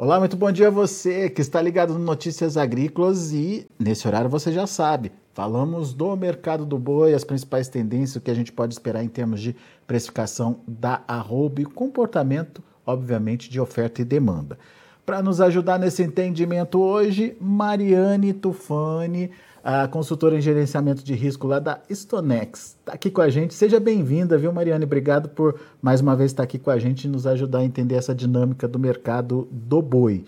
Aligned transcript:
Olá, 0.00 0.20
muito 0.20 0.36
bom 0.36 0.52
dia 0.52 0.68
a 0.68 0.70
você 0.70 1.28
que 1.28 1.40
está 1.40 1.60
ligado 1.60 1.92
no 1.92 1.98
Notícias 1.98 2.56
Agrícolas 2.56 3.32
e 3.32 3.66
nesse 3.76 4.06
horário 4.06 4.30
você 4.30 4.52
já 4.52 4.64
sabe, 4.64 5.10
falamos 5.34 5.92
do 5.92 6.16
mercado 6.16 6.64
do 6.64 6.78
boi, 6.78 7.14
as 7.14 7.24
principais 7.24 7.66
tendências, 7.66 8.14
o 8.14 8.20
que 8.20 8.30
a 8.30 8.34
gente 8.34 8.52
pode 8.52 8.72
esperar 8.72 9.02
em 9.02 9.08
termos 9.08 9.40
de 9.40 9.56
precificação 9.88 10.60
da 10.68 11.02
arroba 11.08 11.62
e 11.62 11.64
comportamento, 11.64 12.62
obviamente, 12.86 13.50
de 13.50 13.58
oferta 13.58 14.00
e 14.00 14.04
demanda. 14.04 14.56
Para 15.04 15.20
nos 15.20 15.40
ajudar 15.40 15.80
nesse 15.80 16.00
entendimento 16.04 16.80
hoje, 16.80 17.36
Mariane 17.40 18.32
Tufani, 18.32 19.32
a 19.62 19.86
consultora 19.88 20.36
em 20.36 20.40
gerenciamento 20.40 21.02
de 21.02 21.14
risco 21.14 21.46
lá 21.46 21.58
da 21.58 21.80
Stonex. 21.90 22.76
Está 22.78 22.92
aqui 22.92 23.10
com 23.10 23.20
a 23.20 23.28
gente. 23.28 23.54
Seja 23.54 23.80
bem-vinda, 23.80 24.38
viu, 24.38 24.52
Mariane? 24.52 24.84
Obrigado 24.84 25.28
por 25.28 25.58
mais 25.82 26.00
uma 26.00 26.14
vez 26.14 26.30
estar 26.30 26.42
aqui 26.42 26.58
com 26.58 26.70
a 26.70 26.78
gente 26.78 27.04
e 27.04 27.08
nos 27.08 27.26
ajudar 27.26 27.58
a 27.58 27.64
entender 27.64 27.96
essa 27.96 28.14
dinâmica 28.14 28.68
do 28.68 28.78
mercado 28.78 29.48
do 29.50 29.82
boi. 29.82 30.24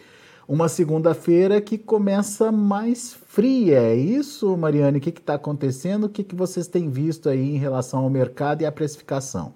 Uma 0.49 0.69
segunda-feira 0.69 1.61
que 1.61 1.79
começa 1.79 2.51
mais 2.51 3.15
fria, 3.15 3.79
é 3.79 3.95
isso, 3.95 4.57
Mariane? 4.57 4.99
O 4.99 5.01
que 5.01 5.11
está 5.11 5.35
acontecendo? 5.35 6.05
O 6.05 6.09
que, 6.09 6.25
que 6.25 6.35
vocês 6.35 6.67
têm 6.67 6.91
visto 6.91 7.29
aí 7.29 7.55
em 7.55 7.59
relação 7.59 8.01
ao 8.01 8.11
mercado 8.11 8.63
e 8.63 8.67
à 8.67 8.73
precificação? 8.73 9.55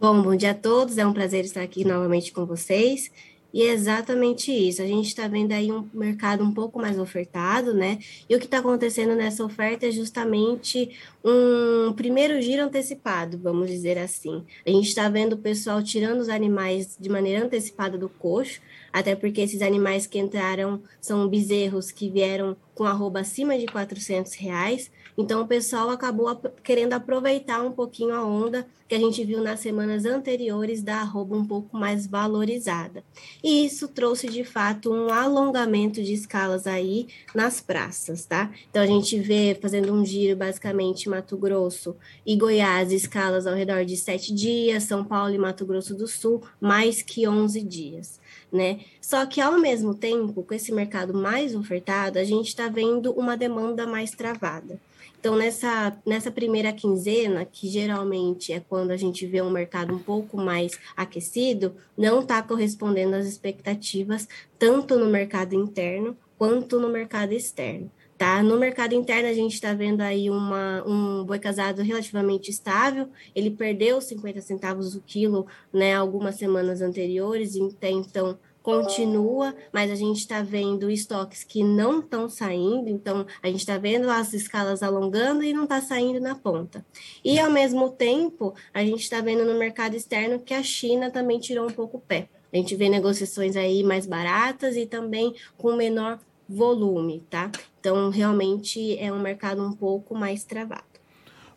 Bom, 0.00 0.22
bom 0.22 0.36
dia 0.36 0.52
a 0.52 0.54
todos. 0.54 0.96
É 0.96 1.06
um 1.06 1.12
prazer 1.12 1.44
estar 1.44 1.62
aqui 1.62 1.84
novamente 1.84 2.32
com 2.32 2.46
vocês. 2.46 3.10
E 3.52 3.62
é 3.62 3.72
exatamente 3.72 4.50
isso. 4.50 4.80
A 4.80 4.86
gente 4.86 5.08
está 5.08 5.28
vendo 5.28 5.52
aí 5.52 5.70
um 5.70 5.88
mercado 5.92 6.42
um 6.42 6.52
pouco 6.52 6.80
mais 6.80 6.98
ofertado, 6.98 7.74
né? 7.74 7.98
E 8.28 8.34
o 8.34 8.38
que 8.38 8.46
está 8.46 8.58
acontecendo 8.58 9.14
nessa 9.14 9.44
oferta 9.44 9.86
é 9.86 9.90
justamente 9.90 10.96
um 11.24 11.92
primeiro 11.92 12.40
giro 12.40 12.62
antecipado, 12.62 13.38
vamos 13.38 13.68
dizer 13.68 13.98
assim. 13.98 14.44
A 14.66 14.70
gente 14.70 14.88
está 14.88 15.08
vendo 15.08 15.34
o 15.34 15.38
pessoal 15.38 15.82
tirando 15.82 16.20
os 16.20 16.28
animais 16.28 16.96
de 16.98 17.08
maneira 17.08 17.44
antecipada 17.44 17.98
do 17.98 18.08
coxo, 18.08 18.60
até 18.92 19.16
porque 19.16 19.40
esses 19.40 19.62
animais 19.62 20.06
que 20.06 20.18
entraram 20.18 20.82
são 21.00 21.26
bezerros 21.28 21.90
que 21.90 22.10
vieram 22.10 22.56
com 22.74 22.84
arroba 22.84 23.20
acima 23.20 23.58
de 23.58 23.66
400 23.66 24.34
reais, 24.34 24.90
então 25.16 25.42
o 25.42 25.46
pessoal 25.46 25.90
acabou 25.90 26.34
querendo 26.62 26.94
aproveitar 26.94 27.62
um 27.62 27.70
pouquinho 27.70 28.14
a 28.14 28.24
onda 28.24 28.66
que 28.88 28.94
a 28.94 28.98
gente 28.98 29.24
viu 29.24 29.42
nas 29.42 29.60
semanas 29.60 30.04
anteriores 30.04 30.82
da 30.82 30.96
arroba 30.96 31.36
um 31.36 31.46
pouco 31.46 31.76
mais 31.76 32.06
valorizada. 32.06 33.04
E 33.42 33.64
isso 33.64 33.88
trouxe 33.88 34.28
de 34.28 34.44
fato 34.44 34.92
um 34.92 35.10
alongamento 35.10 36.02
de 36.02 36.12
escalas 36.12 36.66
aí 36.66 37.08
nas 37.34 37.60
praças, 37.60 38.24
tá? 38.24 38.50
Então 38.70 38.82
a 38.82 38.86
gente 38.86 39.18
vê 39.18 39.56
fazendo 39.60 39.92
um 39.92 40.04
giro 40.04 40.36
basicamente 40.36 41.08
Mato 41.08 41.36
Grosso 41.36 41.96
e 42.26 42.36
Goiás, 42.36 42.92
escalas 42.92 43.46
ao 43.46 43.54
redor 43.54 43.84
de 43.84 43.96
sete 43.96 44.34
dias, 44.34 44.84
São 44.84 45.04
Paulo 45.04 45.34
e 45.34 45.38
Mato 45.38 45.64
Grosso 45.64 45.94
do 45.94 46.06
Sul, 46.06 46.42
mais 46.60 47.02
que 47.02 47.28
11 47.28 47.62
dias 47.62 48.21
né? 48.52 48.80
Só 49.00 49.24
que 49.24 49.40
ao 49.40 49.58
mesmo 49.58 49.94
tempo, 49.94 50.42
com 50.42 50.52
esse 50.52 50.70
mercado 50.70 51.14
mais 51.14 51.54
ofertado, 51.54 52.18
a 52.18 52.24
gente 52.24 52.48
está 52.48 52.68
vendo 52.68 53.12
uma 53.12 53.36
demanda 53.36 53.86
mais 53.86 54.10
travada. 54.10 54.78
Então, 55.18 55.36
nessa, 55.36 55.96
nessa 56.04 56.32
primeira 56.32 56.72
quinzena, 56.72 57.44
que 57.44 57.68
geralmente 57.68 58.52
é 58.52 58.58
quando 58.60 58.90
a 58.90 58.96
gente 58.96 59.24
vê 59.24 59.40
um 59.40 59.50
mercado 59.50 59.94
um 59.94 59.98
pouco 59.98 60.36
mais 60.36 60.78
aquecido, 60.96 61.76
não 61.96 62.20
está 62.20 62.42
correspondendo 62.42 63.14
às 63.14 63.24
expectativas, 63.24 64.28
tanto 64.58 64.98
no 64.98 65.06
mercado 65.06 65.54
interno 65.54 66.16
quanto 66.36 66.80
no 66.80 66.88
mercado 66.88 67.32
externo. 67.32 67.88
Tá? 68.22 68.40
No 68.40 68.56
mercado 68.56 68.94
interno, 68.94 69.28
a 69.28 69.32
gente 69.32 69.54
está 69.54 69.74
vendo 69.74 70.00
aí 70.00 70.30
uma, 70.30 70.84
um 70.86 71.24
boi 71.24 71.40
casado 71.40 71.82
relativamente 71.82 72.52
estável, 72.52 73.08
ele 73.34 73.50
perdeu 73.50 74.00
50 74.00 74.40
centavos 74.40 74.94
o 74.94 75.00
quilo 75.00 75.44
né, 75.72 75.96
algumas 75.96 76.36
semanas 76.36 76.80
anteriores, 76.80 77.56
então 77.56 78.38
continua, 78.62 79.52
mas 79.72 79.90
a 79.90 79.96
gente 79.96 80.18
está 80.18 80.40
vendo 80.40 80.88
estoques 80.88 81.42
que 81.42 81.64
não 81.64 81.98
estão 81.98 82.28
saindo, 82.28 82.88
então 82.88 83.26
a 83.42 83.48
gente 83.48 83.58
está 83.58 83.76
vendo 83.76 84.08
as 84.08 84.32
escalas 84.32 84.84
alongando 84.84 85.42
e 85.42 85.52
não 85.52 85.64
está 85.64 85.80
saindo 85.80 86.20
na 86.20 86.36
ponta. 86.36 86.86
E 87.24 87.40
ao 87.40 87.50
mesmo 87.50 87.90
tempo, 87.90 88.54
a 88.72 88.84
gente 88.84 89.02
está 89.02 89.20
vendo 89.20 89.44
no 89.44 89.58
mercado 89.58 89.96
externo 89.96 90.38
que 90.38 90.54
a 90.54 90.62
China 90.62 91.10
também 91.10 91.40
tirou 91.40 91.66
um 91.68 91.72
pouco 91.72 91.96
o 91.96 92.00
pé. 92.00 92.28
A 92.52 92.56
gente 92.56 92.76
vê 92.76 92.88
negociações 92.88 93.56
aí 93.56 93.82
mais 93.82 94.06
baratas 94.06 94.76
e 94.76 94.86
também 94.86 95.34
com 95.56 95.74
menor 95.74 96.20
volume, 96.52 97.24
tá? 97.30 97.50
Então, 97.80 98.10
realmente 98.10 98.98
é 98.98 99.12
um 99.12 99.20
mercado 99.20 99.62
um 99.62 99.72
pouco 99.72 100.14
mais 100.14 100.44
travado. 100.44 100.84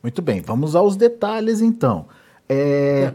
Muito 0.01 0.22
bem, 0.22 0.41
vamos 0.41 0.75
aos 0.75 0.95
detalhes 0.95 1.61
então. 1.61 2.07
É, 2.47 3.13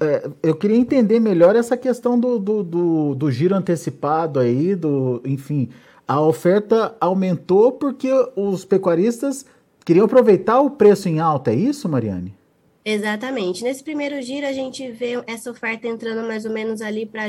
é, 0.00 0.30
eu 0.42 0.54
queria 0.54 0.76
entender 0.76 1.18
melhor 1.18 1.56
essa 1.56 1.76
questão 1.76 2.18
do, 2.18 2.38
do, 2.38 2.62
do, 2.62 3.14
do, 3.14 3.30
giro 3.30 3.56
antecipado 3.56 4.38
aí, 4.38 4.76
do, 4.76 5.20
enfim, 5.24 5.68
a 6.06 6.20
oferta 6.20 6.96
aumentou 7.00 7.72
porque 7.72 8.08
os 8.36 8.64
pecuaristas 8.64 9.44
queriam 9.84 10.06
aproveitar 10.06 10.60
o 10.60 10.70
preço 10.70 11.08
em 11.08 11.18
alta, 11.18 11.50
é 11.50 11.56
isso, 11.56 11.88
Mariane? 11.88 12.37
Exatamente. 12.84 13.62
Nesse 13.64 13.82
primeiro 13.82 14.20
giro, 14.22 14.46
a 14.46 14.52
gente 14.52 14.90
vê 14.90 15.22
essa 15.26 15.50
oferta 15.50 15.86
entrando 15.86 16.26
mais 16.26 16.46
ou 16.46 16.50
menos 16.50 16.80
ali 16.80 17.04
para 17.04 17.24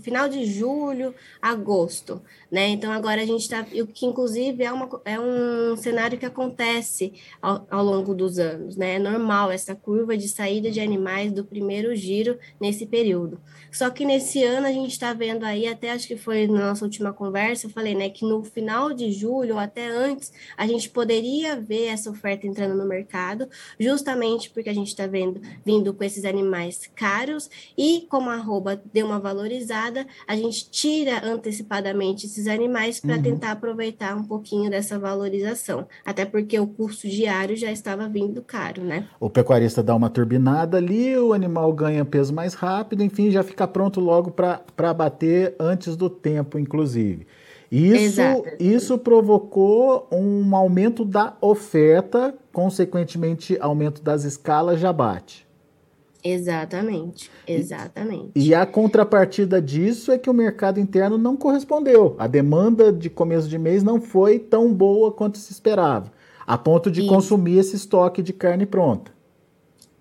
final 0.00 0.28
de 0.28 0.44
julho, 0.44 1.14
agosto, 1.42 2.22
né? 2.50 2.68
Então, 2.68 2.92
agora 2.92 3.22
a 3.22 3.26
gente 3.26 3.40
está, 3.40 3.62
o 3.62 3.86
que 3.86 4.06
inclusive 4.06 4.62
é, 4.62 4.70
uma, 4.70 4.88
é 5.04 5.18
um 5.18 5.76
cenário 5.76 6.16
que 6.18 6.26
acontece 6.26 7.12
ao, 7.42 7.66
ao, 7.68 7.84
longo 7.84 8.14
dos 8.14 8.38
anos, 8.38 8.76
né? 8.76 8.94
É 8.94 8.98
normal 8.98 9.50
essa 9.50 9.74
curva 9.74 10.16
de 10.16 10.28
saída 10.28 10.70
de 10.70 10.78
animais 10.78 11.32
do 11.32 11.44
primeiro 11.44 11.94
giro 11.96 12.38
nesse 12.60 12.86
período. 12.86 13.40
Só 13.72 13.90
que 13.90 14.04
nesse 14.04 14.44
ano 14.44 14.66
a 14.66 14.72
gente 14.72 14.92
está 14.92 15.12
vendo 15.12 15.44
aí, 15.44 15.66
até 15.66 15.90
acho 15.90 16.06
que 16.06 16.16
foi 16.16 16.46
na 16.46 16.68
nossa 16.68 16.84
última 16.84 17.12
conversa, 17.12 17.66
eu 17.66 17.70
falei, 17.70 17.94
né, 17.94 18.08
que 18.08 18.24
no 18.24 18.42
final 18.44 18.92
de 18.92 19.10
julho 19.10 19.54
ou 19.54 19.60
até 19.60 19.88
antes, 19.88 20.32
a 20.56 20.66
gente 20.66 20.88
poderia 20.88 21.60
ver 21.60 21.86
essa 21.86 22.08
oferta 22.08 22.46
entrando 22.46 22.76
no 22.76 22.86
mercado, 22.86 23.48
justamente 23.80 24.48
porque 24.50 24.70
a 24.70 24.75
gente 24.76 24.88
está 24.88 25.06
vendo 25.06 25.40
vindo 25.64 25.92
com 25.92 26.04
esses 26.04 26.24
animais 26.24 26.88
caros 26.94 27.50
e 27.76 28.06
como 28.08 28.30
a 28.30 28.34
arroba 28.34 28.80
deu 28.92 29.06
uma 29.06 29.18
valorizada, 29.18 30.06
a 30.26 30.36
gente 30.36 30.70
tira 30.70 31.24
antecipadamente 31.24 32.26
esses 32.26 32.46
animais 32.46 33.00
para 33.00 33.16
uhum. 33.16 33.22
tentar 33.22 33.52
aproveitar 33.52 34.16
um 34.16 34.24
pouquinho 34.24 34.70
dessa 34.70 34.98
valorização, 34.98 35.86
até 36.04 36.24
porque 36.24 36.58
o 36.58 36.66
custo 36.66 37.08
diário 37.08 37.56
já 37.56 37.70
estava 37.70 38.08
vindo 38.08 38.42
caro, 38.42 38.82
né? 38.82 39.08
O 39.18 39.30
pecuarista 39.30 39.82
dá 39.82 39.94
uma 39.94 40.10
turbinada 40.10 40.76
ali, 40.76 41.16
o 41.18 41.32
animal 41.32 41.72
ganha 41.72 42.04
peso 42.04 42.32
mais 42.32 42.54
rápido, 42.54 43.02
enfim, 43.02 43.30
já 43.30 43.42
fica 43.42 43.66
pronto 43.66 44.00
logo 44.00 44.30
para 44.30 44.94
bater 44.94 45.54
antes 45.58 45.96
do 45.96 46.08
tempo, 46.08 46.58
inclusive. 46.58 47.26
Isso, 47.70 48.20
isso 48.60 48.98
provocou 48.98 50.08
um 50.12 50.54
aumento 50.54 51.04
da 51.04 51.36
oferta, 51.40 52.34
consequentemente, 52.52 53.58
aumento 53.60 54.02
das 54.02 54.24
escalas 54.24 54.78
já 54.78 54.92
bate. 54.92 55.46
Exatamente, 56.22 57.30
exatamente. 57.46 58.32
E, 58.34 58.48
e, 58.48 58.54
a 58.54 58.66
contrapartida 58.66 59.62
disso 59.62 60.10
é 60.10 60.18
que 60.18 60.28
o 60.28 60.34
mercado 60.34 60.80
interno 60.80 61.16
não 61.16 61.36
correspondeu. 61.36 62.16
A 62.18 62.26
demanda 62.26 62.92
de 62.92 63.08
começo 63.08 63.48
de 63.48 63.56
mês 63.56 63.84
não 63.84 64.00
foi 64.00 64.38
tão 64.38 64.74
boa 64.74 65.12
quanto 65.12 65.38
se 65.38 65.52
esperava, 65.52 66.10
a 66.44 66.58
ponto 66.58 66.90
de 66.90 67.02
Isso. 67.02 67.08
consumir 67.08 67.58
esse 67.58 67.76
estoque 67.76 68.22
de 68.22 68.32
carne 68.32 68.66
pronta. 68.66 69.15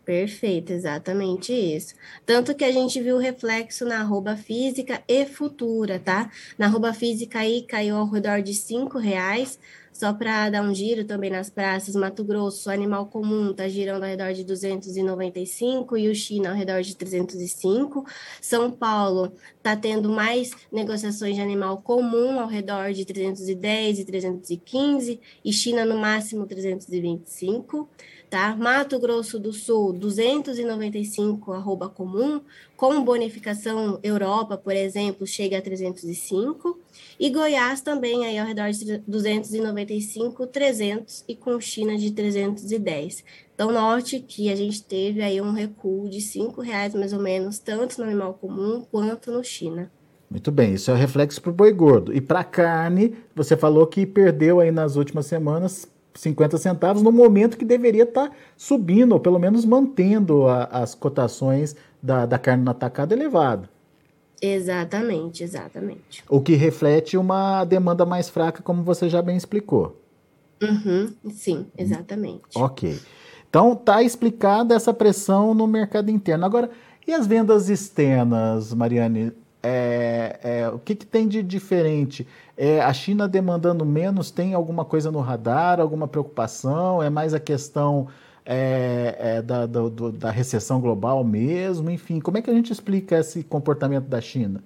Perfeito, 0.05 0.71
exatamente 0.71 1.51
isso. 1.51 1.95
Tanto 2.27 2.53
que 2.53 2.63
a 2.63 2.71
gente 2.71 3.01
viu 3.01 3.15
o 3.15 3.19
reflexo 3.19 3.85
na 3.85 4.01
arroba 4.01 4.37
física 4.37 5.03
e 5.07 5.25
futura, 5.25 5.99
tá? 5.99 6.31
Na 6.59 6.67
arroba 6.67 6.93
física 6.93 7.39
aí 7.39 7.63
caiu 7.63 7.95
ao 7.97 8.07
redor 8.07 8.39
de 8.43 8.53
cinco 8.53 8.99
reais, 8.99 9.57
só 9.91 10.13
para 10.13 10.49
dar 10.49 10.61
um 10.61 10.75
giro 10.75 11.05
também 11.05 11.31
nas 11.31 11.49
praças, 11.49 11.95
Mato 11.95 12.23
Grosso, 12.23 12.69
animal 12.69 13.07
comum 13.07 13.51
está 13.51 13.67
girando 13.67 14.03
ao 14.03 14.09
redor 14.09 14.33
de 14.33 14.43
295 14.43 15.97
e 15.97 16.09
o 16.09 16.13
China 16.13 16.49
ao 16.49 16.55
redor 16.55 16.81
de 16.81 16.95
305. 16.95 18.05
São 18.41 18.69
Paulo 18.69 19.31
está 19.57 19.75
tendo 19.75 20.09
mais 20.09 20.51
negociações 20.71 21.35
de 21.35 21.41
animal 21.41 21.81
comum 21.81 22.39
ao 22.39 22.47
redor 22.47 22.91
de 22.91 23.05
310 23.05 23.99
e 23.99 24.05
315 24.05 25.19
e 25.43 25.53
China 25.53 25.85
no 25.85 25.97
máximo 25.97 26.45
325 26.45 27.89
tá? 28.29 28.55
Mato 28.55 28.99
Grosso 28.99 29.39
do 29.39 29.53
Sul, 29.53 29.93
295 29.93 31.53
arroba 31.53 31.89
comum, 31.89 32.41
com 32.75 33.03
bonificação 33.03 33.99
Europa, 34.03 34.57
por 34.57 34.75
exemplo, 34.75 35.25
chega 35.25 35.57
a 35.57 35.61
305, 35.61 36.79
e 37.19 37.29
Goiás 37.29 37.81
também 37.81 38.25
aí 38.25 38.37
ao 38.37 38.45
redor 38.45 38.71
de 38.71 38.97
295, 39.07 40.47
300 40.47 41.23
e 41.27 41.35
com 41.35 41.59
China 41.59 41.97
de 41.97 42.11
310. 42.11 43.23
Então, 43.53 43.71
note 43.71 44.19
que 44.19 44.51
a 44.51 44.55
gente 44.55 44.83
teve 44.83 45.21
aí 45.21 45.39
um 45.39 45.51
recuo 45.51 46.09
de 46.09 46.19
R$ 46.19 46.51
reais 46.61 46.93
mais 46.93 47.13
ou 47.13 47.19
menos, 47.19 47.59
tanto 47.59 47.99
no 47.99 48.05
animal 48.05 48.33
comum 48.33 48.85
quanto 48.91 49.31
no 49.31 49.43
China. 49.43 49.89
Muito 50.29 50.51
bem, 50.51 50.73
isso 50.73 50.91
é 50.91 50.95
reflexo 50.95 51.41
para 51.41 51.51
o 51.51 51.53
boi 51.53 51.71
gordo. 51.71 52.13
E 52.13 52.19
para 52.19 52.43
carne, 52.43 53.15
você 53.33 53.55
falou 53.55 53.87
que 53.87 54.05
perdeu 54.05 54.59
aí 54.59 54.71
nas 54.71 54.95
últimas 54.95 55.27
semanas 55.27 55.87
50 56.15 56.57
centavos 56.57 57.01
no 57.03 57.11
momento 57.11 57.57
que 57.57 57.65
deveria 57.65 58.03
estar 58.03 58.29
tá 58.29 58.35
subindo, 58.57 59.11
ou 59.11 59.19
pelo 59.19 59.37
menos 59.37 59.65
mantendo 59.65 60.47
a, 60.47 60.63
as 60.65 60.95
cotações 60.95 61.75
da, 62.01 62.25
da 62.25 62.39
carne 62.39 62.63
no 62.63 62.71
atacado 62.71 63.13
elevado. 63.13 63.69
Exatamente, 64.41 65.43
exatamente. 65.43 66.23
O 66.29 66.41
que 66.41 66.55
reflete 66.55 67.17
uma 67.17 67.63
demanda 67.65 68.05
mais 68.05 68.29
fraca, 68.29 68.61
como 68.61 68.83
você 68.83 69.09
já 69.09 69.21
bem 69.21 69.37
explicou. 69.37 70.01
Uhum, 70.61 71.13
sim, 71.31 71.67
exatamente. 71.77 72.41
Ok. 72.55 72.99
Então 73.49 73.75
tá 73.75 74.01
explicada 74.03 74.75
essa 74.75 74.93
pressão 74.93 75.53
no 75.53 75.67
mercado 75.67 76.09
interno. 76.09 76.45
Agora, 76.45 76.69
e 77.07 77.13
as 77.13 77.27
vendas 77.27 77.69
externas, 77.69 78.73
Mariane? 78.73 79.31
É, 79.67 80.39
é, 80.43 80.69
o 80.69 80.77
que, 80.77 80.93
que, 80.93 81.07
tem 81.07 81.27
de 81.27 81.41
diferente? 81.41 82.27
É, 82.55 82.81
a 82.81 82.93
China 82.93 83.27
demandando 83.27 83.83
menos, 83.83 84.29
tem 84.29 84.53
alguma 84.53 84.85
coisa 84.85 85.11
no 85.11 85.21
radar, 85.21 85.79
alguma 85.79 86.07
preocupação? 86.07 87.01
É 87.01 87.09
mais 87.09 87.33
a 87.33 87.39
questão 87.39 88.07
é, 88.45 89.15
é 89.17 89.41
da, 89.41 89.65
do, 89.65 90.11
da 90.11 90.29
recessão 90.29 90.79
global 90.79 91.23
mesmo? 91.23 91.89
Enfim, 91.89 92.19
como 92.19 92.37
é 92.37 92.43
que 92.43 92.49
a 92.51 92.53
gente 92.53 92.71
explica 92.71 93.17
esse 93.17 93.43
comportamento 93.43 94.05
da 94.05 94.21
China? 94.21 94.63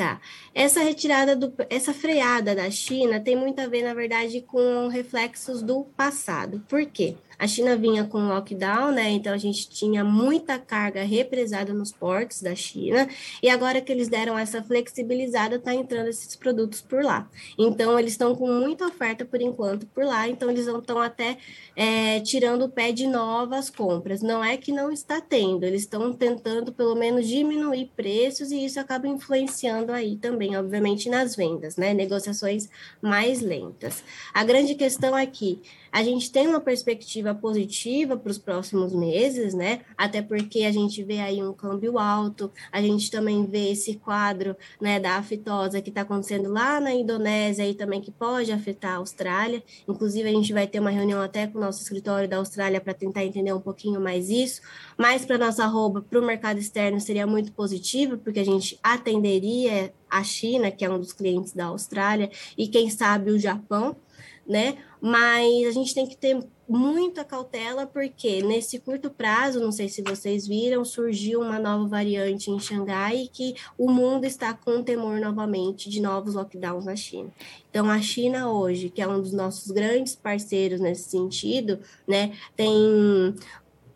Tá. 0.00 0.18
Essa 0.54 0.80
retirada, 0.80 1.36
do, 1.36 1.52
essa 1.68 1.92
freada 1.92 2.54
da 2.54 2.70
China 2.70 3.20
tem 3.20 3.36
muito 3.36 3.60
a 3.60 3.66
ver, 3.66 3.82
na 3.82 3.92
verdade, 3.92 4.40
com 4.40 4.88
reflexos 4.88 5.60
do 5.60 5.84
passado. 5.94 6.64
Por 6.66 6.86
quê? 6.86 7.16
A 7.40 7.46
China 7.46 7.74
vinha 7.74 8.04
com 8.04 8.28
lockdown, 8.28 8.92
né? 8.92 9.08
Então 9.12 9.32
a 9.32 9.38
gente 9.38 9.70
tinha 9.70 10.04
muita 10.04 10.58
carga 10.58 11.02
represada 11.02 11.72
nos 11.72 11.90
portos 11.90 12.42
da 12.42 12.54
China, 12.54 13.08
e 13.42 13.48
agora 13.48 13.80
que 13.80 13.90
eles 13.90 14.08
deram 14.08 14.38
essa 14.38 14.62
flexibilizada, 14.62 15.58
tá 15.58 15.74
entrando 15.74 16.08
esses 16.08 16.36
produtos 16.36 16.82
por 16.82 17.02
lá. 17.02 17.30
Então 17.58 17.98
eles 17.98 18.12
estão 18.12 18.36
com 18.36 18.46
muita 18.46 18.86
oferta 18.86 19.24
por 19.24 19.40
enquanto 19.40 19.86
por 19.86 20.04
lá, 20.04 20.28
então 20.28 20.50
eles 20.50 20.66
estão 20.66 21.00
até 21.00 21.38
é, 21.74 22.20
tirando 22.20 22.66
o 22.66 22.68
pé 22.68 22.92
de 22.92 23.06
novas 23.06 23.70
compras. 23.70 24.20
Não 24.20 24.44
é 24.44 24.58
que 24.58 24.70
não 24.70 24.92
está 24.92 25.18
tendo, 25.18 25.64
eles 25.64 25.82
estão 25.82 26.12
tentando 26.12 26.72
pelo 26.72 26.94
menos 26.94 27.26
diminuir 27.26 27.90
preços 27.96 28.50
e 28.50 28.66
isso 28.66 28.78
acaba 28.78 29.08
influenciando 29.08 29.89
aí 29.92 30.16
também, 30.16 30.56
obviamente, 30.56 31.08
nas 31.08 31.36
vendas, 31.36 31.76
né? 31.76 31.92
Negociações 31.94 32.68
mais 33.00 33.40
lentas. 33.40 34.02
A 34.32 34.44
grande 34.44 34.74
questão 34.74 35.16
é 35.16 35.26
que 35.26 35.60
a 35.92 36.02
gente 36.04 36.30
tem 36.30 36.46
uma 36.46 36.60
perspectiva 36.60 37.34
positiva 37.34 38.16
para 38.16 38.30
os 38.30 38.38
próximos 38.38 38.94
meses, 38.94 39.54
né? 39.54 39.80
Até 39.96 40.22
porque 40.22 40.62
a 40.62 40.70
gente 40.70 41.02
vê 41.02 41.18
aí 41.20 41.42
um 41.42 41.52
câmbio 41.52 41.98
alto, 41.98 42.50
a 42.70 42.80
gente 42.80 43.10
também 43.10 43.44
vê 43.44 43.70
esse 43.72 43.94
quadro, 43.94 44.56
né, 44.80 45.00
da 45.00 45.16
aftosa 45.16 45.80
que 45.80 45.88
está 45.88 46.02
acontecendo 46.02 46.50
lá 46.52 46.80
na 46.80 46.92
Indonésia 46.92 47.66
e 47.66 47.74
também 47.74 48.00
que 48.00 48.10
pode 48.10 48.52
afetar 48.52 48.92
a 48.92 48.96
Austrália. 48.96 49.62
Inclusive 49.88 50.28
a 50.28 50.32
gente 50.32 50.52
vai 50.52 50.66
ter 50.66 50.78
uma 50.78 50.90
reunião 50.90 51.20
até 51.20 51.46
com 51.46 51.58
o 51.58 51.60
nosso 51.60 51.82
escritório 51.82 52.28
da 52.28 52.36
Austrália 52.36 52.80
para 52.80 52.94
tentar 52.94 53.24
entender 53.24 53.52
um 53.52 53.60
pouquinho 53.60 54.00
mais 54.00 54.30
isso. 54.30 54.60
Mas 54.96 55.24
para 55.24 55.38
nossa 55.38 55.64
arroba, 55.64 56.02
para 56.02 56.20
o 56.20 56.24
mercado 56.24 56.58
externo 56.58 57.00
seria 57.00 57.26
muito 57.26 57.52
positivo, 57.52 58.18
porque 58.18 58.40
a 58.40 58.44
gente 58.44 58.78
atenderia 58.82 59.79
a 60.10 60.22
China, 60.22 60.70
que 60.70 60.84
é 60.84 60.90
um 60.90 60.98
dos 60.98 61.12
clientes 61.12 61.52
da 61.52 61.66
Austrália, 61.66 62.30
e 62.56 62.68
quem 62.68 62.90
sabe 62.90 63.30
o 63.30 63.38
Japão 63.38 63.96
né? 64.50 64.78
Mas 65.00 65.68
a 65.68 65.70
gente 65.70 65.94
tem 65.94 66.06
que 66.06 66.16
ter 66.16 66.44
muita 66.68 67.24
cautela, 67.24 67.86
porque 67.86 68.42
nesse 68.42 68.80
curto 68.80 69.08
prazo, 69.08 69.60
não 69.60 69.70
sei 69.70 69.88
se 69.88 70.02
vocês 70.02 70.46
viram, 70.46 70.84
surgiu 70.84 71.40
uma 71.40 71.58
nova 71.58 71.86
variante 71.86 72.50
em 72.50 72.58
Xangai 72.58 73.28
que 73.32 73.54
o 73.78 73.88
mundo 73.90 74.24
está 74.24 74.52
com 74.52 74.82
temor 74.82 75.20
novamente 75.20 75.88
de 75.88 76.00
novos 76.00 76.34
lockdowns 76.34 76.84
na 76.84 76.96
China. 76.96 77.30
Então, 77.70 77.88
a 77.88 78.00
China 78.02 78.50
hoje, 78.50 78.90
que 78.90 79.00
é 79.00 79.06
um 79.06 79.20
dos 79.20 79.32
nossos 79.32 79.70
grandes 79.70 80.16
parceiros 80.16 80.80
nesse 80.80 81.08
sentido, 81.08 81.78
né, 82.06 82.32
tem 82.56 82.74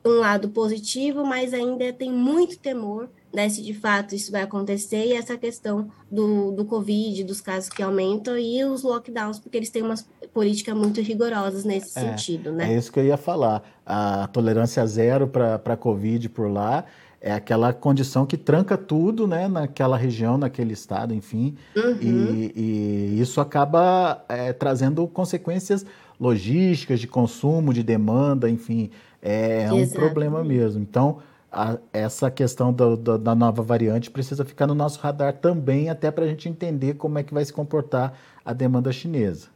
um 0.04 0.20
lado 0.20 0.48
positivo, 0.50 1.24
mas 1.24 1.52
ainda 1.52 1.92
tem 1.92 2.12
muito 2.12 2.58
temor 2.60 3.08
né, 3.34 3.48
se 3.48 3.62
de 3.62 3.74
fato 3.74 4.14
isso 4.14 4.30
vai 4.30 4.42
acontecer, 4.42 5.06
e 5.06 5.12
essa 5.12 5.36
questão 5.36 5.90
do, 6.10 6.52
do 6.52 6.64
Covid, 6.64 7.24
dos 7.24 7.40
casos 7.40 7.68
que 7.68 7.82
aumentam, 7.82 8.38
e 8.38 8.64
os 8.64 8.82
lockdowns, 8.82 9.38
porque 9.38 9.56
eles 9.56 9.70
têm 9.70 9.82
umas 9.82 10.06
políticas 10.32 10.76
muito 10.76 11.00
rigorosas 11.00 11.64
nesse 11.64 11.98
é, 11.98 12.02
sentido, 12.02 12.52
né? 12.52 12.72
É 12.72 12.76
isso 12.76 12.92
que 12.92 13.00
eu 13.00 13.04
ia 13.04 13.16
falar. 13.16 13.62
A 13.84 14.28
tolerância 14.28 14.86
zero 14.86 15.26
para 15.26 15.60
a 15.64 15.76
Covid 15.76 16.28
por 16.28 16.50
lá 16.50 16.84
é 17.20 17.32
aquela 17.32 17.72
condição 17.72 18.26
que 18.26 18.36
tranca 18.36 18.76
tudo, 18.76 19.26
né, 19.26 19.48
naquela 19.48 19.96
região, 19.96 20.36
naquele 20.36 20.74
estado, 20.74 21.14
enfim, 21.14 21.56
uhum. 21.74 21.96
e, 21.98 22.52
e, 22.54 23.20
isso 23.20 23.40
acaba 23.40 24.22
é, 24.28 24.52
trazendo 24.52 25.06
consequências 25.08 25.86
logísticas, 26.20 27.00
de 27.00 27.06
consumo, 27.06 27.72
de 27.72 27.82
demanda, 27.82 28.48
enfim, 28.48 28.90
é, 29.22 29.72
um 29.72 29.88
problema 29.88 30.44
mesmo. 30.44 30.82
Então, 30.82 31.18
a, 31.54 31.78
essa 31.92 32.30
questão 32.30 32.72
do, 32.72 32.96
do, 32.96 33.18
da 33.18 33.34
nova 33.34 33.62
variante 33.62 34.10
precisa 34.10 34.44
ficar 34.44 34.66
no 34.66 34.74
nosso 34.74 34.98
radar 34.98 35.38
também, 35.38 35.88
até 35.88 36.10
para 36.10 36.24
a 36.24 36.28
gente 36.28 36.48
entender 36.48 36.94
como 36.94 37.18
é 37.18 37.22
que 37.22 37.32
vai 37.32 37.44
se 37.44 37.52
comportar 37.52 38.18
a 38.44 38.52
demanda 38.52 38.92
chinesa. 38.92 39.48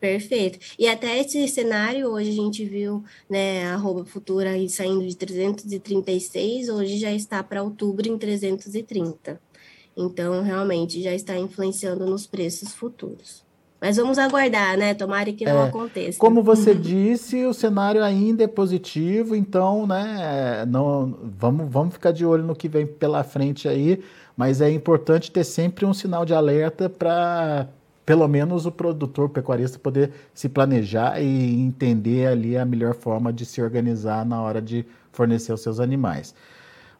Perfeito. 0.00 0.58
E 0.78 0.88
até 0.88 1.18
esse 1.18 1.46
cenário, 1.48 2.08
hoje 2.08 2.30
a 2.30 2.34
gente 2.34 2.64
viu 2.64 3.04
né, 3.28 3.66
a 3.66 3.76
roupa 3.76 4.04
futura 4.04 4.50
saindo 4.68 5.06
de 5.06 5.16
336, 5.16 6.68
hoje 6.68 6.98
já 6.98 7.12
está 7.12 7.42
para 7.42 7.62
outubro 7.62 8.08
em 8.08 8.16
330. 8.16 9.40
Então, 9.96 10.42
realmente, 10.42 11.02
já 11.02 11.12
está 11.12 11.36
influenciando 11.36 12.06
nos 12.06 12.26
preços 12.26 12.72
futuros. 12.72 13.47
Mas 13.80 13.96
vamos 13.96 14.18
aguardar, 14.18 14.76
né? 14.76 14.92
Tomara 14.92 15.32
que 15.32 15.44
não 15.44 15.62
é, 15.62 15.68
aconteça. 15.68 16.18
Como 16.18 16.42
você 16.42 16.74
disse, 16.76 17.44
o 17.44 17.54
cenário 17.54 18.02
ainda 18.02 18.42
é 18.42 18.48
positivo, 18.48 19.36
então, 19.36 19.86
né? 19.86 20.64
Não, 20.66 21.16
vamos, 21.38 21.70
vamos 21.70 21.94
ficar 21.94 22.12
de 22.12 22.26
olho 22.26 22.42
no 22.42 22.56
que 22.56 22.68
vem 22.68 22.86
pela 22.86 23.22
frente 23.22 23.68
aí, 23.68 24.02
mas 24.36 24.60
é 24.60 24.70
importante 24.70 25.30
ter 25.30 25.44
sempre 25.44 25.86
um 25.86 25.94
sinal 25.94 26.24
de 26.24 26.34
alerta 26.34 26.88
para 26.88 27.68
pelo 28.04 28.26
menos 28.26 28.64
o 28.64 28.72
produtor 28.72 29.28
pecuarista 29.28 29.78
poder 29.78 30.10
se 30.32 30.48
planejar 30.48 31.20
e 31.20 31.60
entender 31.60 32.26
ali 32.26 32.56
a 32.56 32.64
melhor 32.64 32.94
forma 32.94 33.30
de 33.30 33.44
se 33.44 33.60
organizar 33.60 34.24
na 34.24 34.40
hora 34.40 34.62
de 34.62 34.86
fornecer 35.12 35.52
os 35.52 35.60
seus 35.60 35.78
animais. 35.78 36.34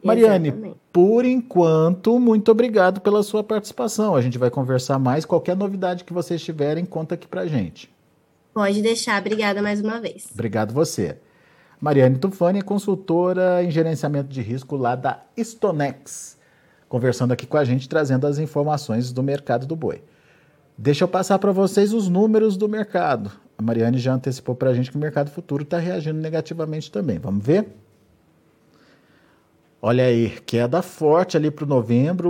Mariane, 0.03 0.49
Exatamente. 0.49 0.77
por 0.93 1.25
enquanto, 1.25 2.19
muito 2.19 2.51
obrigado 2.51 3.01
pela 3.01 3.21
sua 3.21 3.43
participação. 3.43 4.15
A 4.15 4.21
gente 4.21 4.37
vai 4.37 4.49
conversar 4.49 4.97
mais. 4.97 5.25
Qualquer 5.25 5.55
novidade 5.55 6.03
que 6.03 6.13
vocês 6.13 6.41
tiverem, 6.41 6.85
conta 6.85 7.15
aqui 7.15 7.27
pra 7.27 7.45
gente. 7.47 7.89
Pode 8.53 8.81
deixar. 8.81 9.19
Obrigada 9.19 9.61
mais 9.61 9.81
uma 9.81 9.99
vez. 9.99 10.27
Obrigado 10.33 10.73
você. 10.73 11.17
Mariane 11.81 12.17
Tufani 12.17 12.59
é 12.59 12.61
consultora 12.61 13.63
em 13.63 13.71
gerenciamento 13.71 14.29
de 14.29 14.41
risco 14.41 14.75
lá 14.75 14.95
da 14.95 15.23
Stonex, 15.37 16.37
conversando 16.89 17.31
aqui 17.31 17.47
com 17.47 17.57
a 17.57 17.63
gente, 17.63 17.87
trazendo 17.87 18.27
as 18.27 18.37
informações 18.37 19.13
do 19.13 19.23
mercado 19.23 19.65
do 19.65 19.75
boi. 19.75 20.01
Deixa 20.77 21.03
eu 21.03 21.07
passar 21.07 21.39
para 21.39 21.51
vocês 21.51 21.93
os 21.93 22.09
números 22.09 22.57
do 22.57 22.67
mercado. 22.67 23.31
A 23.57 23.61
Mariane 23.61 23.97
já 23.97 24.13
antecipou 24.13 24.55
para 24.55 24.69
a 24.69 24.73
gente 24.73 24.91
que 24.91 24.97
o 24.97 24.99
mercado 24.99 25.29
futuro 25.29 25.63
está 25.63 25.77
reagindo 25.77 26.19
negativamente 26.19 26.91
também. 26.91 27.17
Vamos 27.19 27.45
ver? 27.45 27.67
Olha 29.81 30.03
aí, 30.03 30.31
queda 30.45 30.81
forte 30.81 31.37
ali 31.37 31.49
para 31.49 31.63
o 31.63 31.67
novembro, 31.67 32.29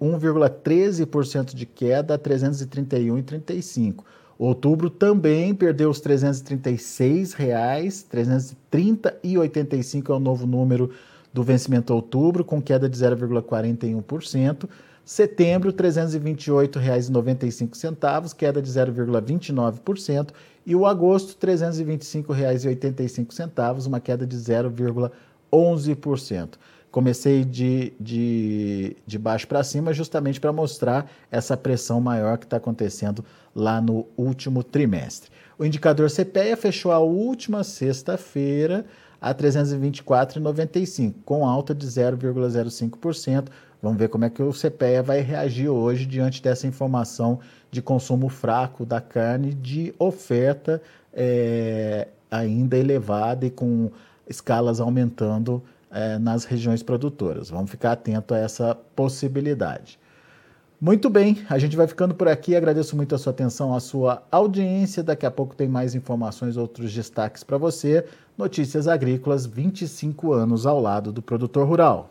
1,13% 0.00 1.54
de 1.54 1.66
queda, 1.66 2.18
331,35. 2.18 4.02
Outubro 4.38 4.88
também 4.88 5.54
perdeu 5.54 5.90
os 5.90 6.00
336 6.00 7.34
reais, 7.34 8.06
330,85 8.10 10.08
é 10.08 10.14
o 10.14 10.18
novo 10.18 10.46
número 10.46 10.90
do 11.34 11.42
vencimento 11.42 11.92
outubro, 11.92 12.42
com 12.42 12.62
queda 12.62 12.88
de 12.88 12.96
0,41%. 12.96 14.66
Setembro, 15.04 15.68
R$ 15.68 15.76
328,95, 15.76 18.34
queda 18.34 18.62
de 18.62 18.70
0,29%. 18.70 20.30
E 20.64 20.74
o 20.74 20.86
agosto, 20.86 21.36
R$ 21.38 21.52
325,85, 21.52 23.86
uma 23.86 24.00
queda 24.00 24.26
de 24.26 24.34
0,11%. 25.54 26.54
Comecei 26.90 27.44
de, 27.44 27.92
de, 27.98 28.96
de 29.04 29.18
baixo 29.18 29.48
para 29.48 29.64
cima 29.64 29.92
justamente 29.92 30.40
para 30.40 30.52
mostrar 30.52 31.10
essa 31.30 31.56
pressão 31.56 32.00
maior 32.00 32.38
que 32.38 32.44
está 32.44 32.56
acontecendo 32.56 33.24
lá 33.54 33.80
no 33.80 34.06
último 34.16 34.62
trimestre. 34.62 35.30
O 35.58 35.64
indicador 35.64 36.08
CPEA 36.08 36.56
fechou 36.56 36.92
a 36.92 36.98
última 36.98 37.64
sexta-feira 37.64 38.84
a 39.20 39.34
324,95, 39.34 41.14
com 41.24 41.46
alta 41.46 41.74
de 41.74 41.86
0,05%. 41.86 43.48
Vamos 43.82 43.98
ver 43.98 44.08
como 44.08 44.24
é 44.24 44.30
que 44.30 44.42
o 44.42 44.52
CPEA 44.52 45.02
vai 45.02 45.20
reagir 45.20 45.68
hoje 45.68 46.06
diante 46.06 46.42
dessa 46.42 46.66
informação 46.66 47.40
de 47.70 47.82
consumo 47.82 48.28
fraco 48.28 48.86
da 48.86 49.00
carne, 49.00 49.52
de 49.52 49.92
oferta 49.98 50.80
é, 51.12 52.08
ainda 52.30 52.76
elevada 52.76 53.46
e 53.46 53.50
com 53.50 53.90
escalas 54.28 54.80
aumentando 54.80 55.62
é, 55.90 56.18
nas 56.18 56.44
regiões 56.44 56.82
produtoras. 56.82 57.50
Vamos 57.50 57.70
ficar 57.70 57.92
atento 57.92 58.34
a 58.34 58.38
essa 58.38 58.76
possibilidade. 58.96 59.98
Muito 60.80 61.08
bem, 61.08 61.42
a 61.48 61.58
gente 61.58 61.76
vai 61.76 61.86
ficando 61.86 62.14
por 62.14 62.28
aqui. 62.28 62.54
Agradeço 62.54 62.94
muito 62.94 63.14
a 63.14 63.18
sua 63.18 63.32
atenção, 63.32 63.74
a 63.74 63.80
sua 63.80 64.22
audiência. 64.30 65.02
Daqui 65.02 65.24
a 65.24 65.30
pouco 65.30 65.54
tem 65.54 65.68
mais 65.68 65.94
informações, 65.94 66.56
outros 66.56 66.92
destaques 66.92 67.42
para 67.42 67.56
você. 67.56 68.04
Notícias 68.36 68.86
Agrícolas, 68.86 69.46
25 69.46 70.32
anos 70.32 70.66
ao 70.66 70.80
lado 70.80 71.12
do 71.12 71.22
produtor 71.22 71.66
rural. 71.66 72.10